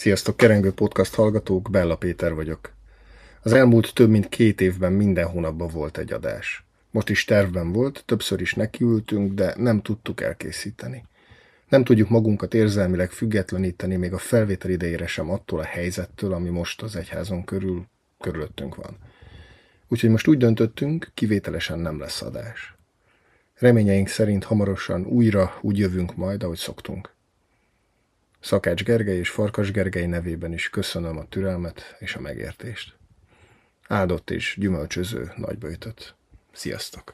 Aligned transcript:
Sziasztok, 0.00 0.36
Kerengő 0.36 0.72
Podcast 0.72 1.14
hallgatók, 1.14 1.70
Bella 1.70 1.96
Péter 1.96 2.34
vagyok. 2.34 2.72
Az 3.42 3.52
elmúlt 3.52 3.94
több 3.94 4.10
mint 4.10 4.28
két 4.28 4.60
évben 4.60 4.92
minden 4.92 5.26
hónapban 5.26 5.68
volt 5.68 5.98
egy 5.98 6.12
adás. 6.12 6.64
Most 6.90 7.08
is 7.08 7.24
tervben 7.24 7.72
volt, 7.72 8.02
többször 8.06 8.40
is 8.40 8.54
nekiültünk, 8.54 9.32
de 9.32 9.54
nem 9.56 9.82
tudtuk 9.82 10.20
elkészíteni. 10.20 11.04
Nem 11.68 11.84
tudjuk 11.84 12.08
magunkat 12.08 12.54
érzelmileg 12.54 13.10
függetleníteni 13.10 13.96
még 13.96 14.12
a 14.12 14.18
felvétel 14.18 14.70
idejére 14.70 15.06
sem 15.06 15.30
attól 15.30 15.60
a 15.60 15.64
helyzettől, 15.64 16.32
ami 16.32 16.48
most 16.48 16.82
az 16.82 16.96
egyházon 16.96 17.44
körül, 17.44 17.86
körülöttünk 18.20 18.74
van. 18.74 18.96
Úgyhogy 19.88 20.10
most 20.10 20.26
úgy 20.26 20.38
döntöttünk, 20.38 21.10
kivételesen 21.14 21.78
nem 21.78 21.98
lesz 21.98 22.22
adás. 22.22 22.74
Reményeink 23.54 24.08
szerint 24.08 24.44
hamarosan 24.44 25.06
újra 25.06 25.58
úgy 25.60 25.78
jövünk 25.78 26.16
majd, 26.16 26.42
ahogy 26.42 26.58
szoktunk. 26.58 27.18
Szakács 28.50 28.84
Gergely 28.84 29.18
és 29.18 29.30
Farkas 29.30 29.70
Gergely 29.70 30.06
nevében 30.06 30.52
is 30.52 30.70
köszönöm 30.70 31.18
a 31.18 31.28
türelmet 31.28 31.96
és 31.98 32.14
a 32.14 32.20
megértést. 32.20 32.96
Áldott 33.88 34.30
és 34.30 34.56
gyümölcsöző 34.58 35.32
nagybőjtöt. 35.36 36.14
Sziasztok! 36.52 37.12